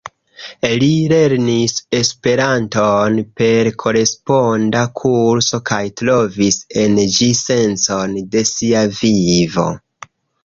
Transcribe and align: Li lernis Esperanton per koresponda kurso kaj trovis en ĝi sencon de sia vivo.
Li 0.81 0.87
lernis 1.09 1.73
Esperanton 1.97 3.19
per 3.41 3.69
koresponda 3.83 4.81
kurso 5.01 5.59
kaj 5.71 5.81
trovis 6.01 6.57
en 6.85 6.97
ĝi 7.19 7.27
sencon 7.43 8.17
de 8.37 8.43
sia 8.53 8.81
vivo. 9.03 9.67